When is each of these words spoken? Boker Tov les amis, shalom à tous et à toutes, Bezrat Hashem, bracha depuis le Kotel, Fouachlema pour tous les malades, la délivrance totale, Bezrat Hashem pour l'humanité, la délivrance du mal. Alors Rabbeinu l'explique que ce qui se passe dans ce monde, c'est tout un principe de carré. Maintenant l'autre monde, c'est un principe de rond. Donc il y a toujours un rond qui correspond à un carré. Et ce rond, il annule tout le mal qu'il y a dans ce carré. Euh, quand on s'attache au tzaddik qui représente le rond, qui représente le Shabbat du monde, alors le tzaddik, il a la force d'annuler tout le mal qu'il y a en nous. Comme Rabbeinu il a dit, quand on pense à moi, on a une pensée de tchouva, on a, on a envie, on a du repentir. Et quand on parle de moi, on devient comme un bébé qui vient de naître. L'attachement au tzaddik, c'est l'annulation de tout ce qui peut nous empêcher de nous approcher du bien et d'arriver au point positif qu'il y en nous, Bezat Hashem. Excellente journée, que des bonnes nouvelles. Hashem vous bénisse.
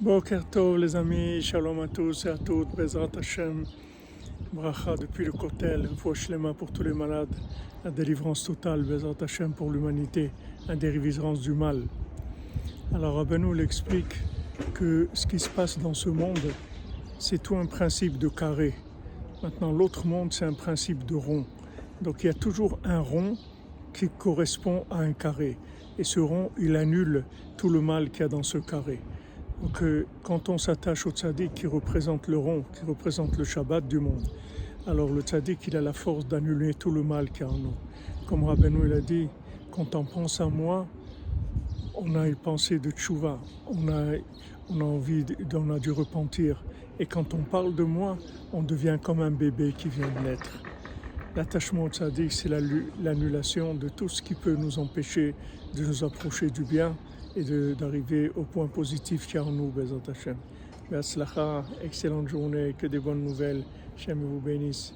Boker 0.00 0.46
Tov 0.50 0.78
les 0.78 0.96
amis, 0.96 1.42
shalom 1.42 1.80
à 1.80 1.86
tous 1.86 2.24
et 2.24 2.30
à 2.30 2.38
toutes, 2.38 2.74
Bezrat 2.74 3.10
Hashem, 3.18 3.66
bracha 4.50 4.94
depuis 4.96 5.26
le 5.26 5.32
Kotel, 5.32 5.90
Fouachlema 5.94 6.54
pour 6.54 6.72
tous 6.72 6.82
les 6.82 6.94
malades, 6.94 7.34
la 7.84 7.90
délivrance 7.90 8.44
totale, 8.44 8.82
Bezrat 8.82 9.16
Hashem 9.20 9.52
pour 9.52 9.70
l'humanité, 9.70 10.30
la 10.66 10.74
délivrance 10.74 11.42
du 11.42 11.52
mal. 11.52 11.82
Alors 12.94 13.16
Rabbeinu 13.16 13.54
l'explique 13.54 14.14
que 14.72 15.06
ce 15.12 15.26
qui 15.26 15.38
se 15.38 15.50
passe 15.50 15.78
dans 15.78 15.92
ce 15.92 16.08
monde, 16.08 16.38
c'est 17.18 17.42
tout 17.42 17.56
un 17.56 17.66
principe 17.66 18.16
de 18.16 18.28
carré. 18.28 18.72
Maintenant 19.42 19.70
l'autre 19.70 20.06
monde, 20.06 20.32
c'est 20.32 20.46
un 20.46 20.54
principe 20.54 21.04
de 21.04 21.14
rond. 21.14 21.44
Donc 22.00 22.24
il 22.24 22.28
y 22.28 22.30
a 22.30 22.34
toujours 22.34 22.78
un 22.84 23.00
rond 23.00 23.36
qui 23.92 24.08
correspond 24.08 24.86
à 24.90 25.00
un 25.00 25.12
carré. 25.12 25.58
Et 25.98 26.04
ce 26.04 26.20
rond, 26.20 26.52
il 26.58 26.74
annule 26.76 27.26
tout 27.58 27.68
le 27.68 27.82
mal 27.82 28.08
qu'il 28.08 28.22
y 28.22 28.24
a 28.24 28.28
dans 28.28 28.42
ce 28.42 28.56
carré. 28.56 28.98
Euh, 29.62 30.04
quand 30.22 30.48
on 30.48 30.56
s'attache 30.58 31.06
au 31.06 31.10
tzaddik 31.10 31.54
qui 31.54 31.66
représente 31.66 32.28
le 32.28 32.38
rond, 32.38 32.64
qui 32.72 32.84
représente 32.84 33.36
le 33.36 33.44
Shabbat 33.44 33.86
du 33.86 33.98
monde, 33.98 34.26
alors 34.86 35.10
le 35.10 35.20
tzaddik, 35.20 35.66
il 35.66 35.76
a 35.76 35.82
la 35.82 35.92
force 35.92 36.26
d'annuler 36.26 36.72
tout 36.72 36.90
le 36.90 37.02
mal 37.02 37.30
qu'il 37.30 37.46
y 37.46 37.48
a 37.48 37.52
en 37.52 37.58
nous. 37.58 37.74
Comme 38.26 38.44
Rabbeinu 38.44 38.86
il 38.86 38.92
a 38.92 39.00
dit, 39.00 39.28
quand 39.70 39.94
on 39.94 40.04
pense 40.04 40.40
à 40.40 40.48
moi, 40.48 40.86
on 41.94 42.14
a 42.14 42.26
une 42.26 42.36
pensée 42.36 42.78
de 42.78 42.90
tchouva, 42.90 43.38
on 43.66 43.88
a, 43.88 44.16
on 44.70 44.80
a 44.80 44.84
envie, 44.84 45.26
on 45.52 45.70
a 45.70 45.78
du 45.78 45.90
repentir. 45.90 46.64
Et 46.98 47.06
quand 47.06 47.34
on 47.34 47.42
parle 47.42 47.74
de 47.74 47.84
moi, 47.84 48.16
on 48.52 48.62
devient 48.62 48.98
comme 49.02 49.20
un 49.20 49.30
bébé 49.30 49.74
qui 49.76 49.88
vient 49.88 50.08
de 50.08 50.28
naître. 50.28 50.62
L'attachement 51.36 51.84
au 51.84 51.88
tzaddik, 51.88 52.32
c'est 52.32 52.48
l'annulation 52.48 53.74
de 53.74 53.88
tout 53.90 54.08
ce 54.08 54.22
qui 54.22 54.34
peut 54.34 54.56
nous 54.56 54.78
empêcher 54.78 55.34
de 55.74 55.84
nous 55.84 56.02
approcher 56.02 56.50
du 56.50 56.64
bien 56.64 56.96
et 57.36 57.44
d'arriver 57.74 58.30
au 58.36 58.42
point 58.42 58.66
positif 58.66 59.26
qu'il 59.26 59.36
y 59.36 59.38
en 59.38 59.50
nous, 59.50 59.70
Bezat 59.70 60.10
Hashem. 60.10 60.36
Excellente 61.82 62.28
journée, 62.28 62.74
que 62.76 62.86
des 62.86 62.98
bonnes 62.98 63.24
nouvelles. 63.24 63.62
Hashem 63.96 64.18
vous 64.18 64.40
bénisse. 64.40 64.92